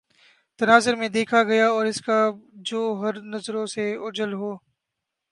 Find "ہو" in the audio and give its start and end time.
4.33-4.51